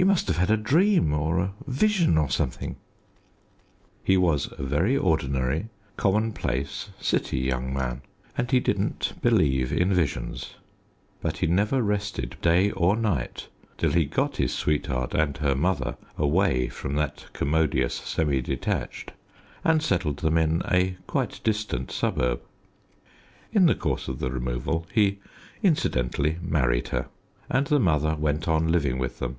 [0.00, 2.76] You must have had a dream, or a vision, or something."
[4.04, 8.02] He was a very ordinary, commonplace, City young man,
[8.36, 10.54] and he didn't believe in visions,
[11.20, 15.96] but he never rested day or night till he got his sweetheart and her mother
[16.16, 19.12] away from that commodious semi detached,
[19.64, 22.40] and settled them in a quite distant suburb.
[23.52, 25.18] In the course of the removal he
[25.64, 27.08] incidentally married her,
[27.50, 29.38] and the mother went on living with them.